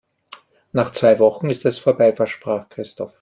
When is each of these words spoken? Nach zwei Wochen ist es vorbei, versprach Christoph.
Nach 0.71 0.91
zwei 0.91 1.19
Wochen 1.19 1.51
ist 1.51 1.63
es 1.63 1.77
vorbei, 1.77 2.11
versprach 2.11 2.67
Christoph. 2.69 3.09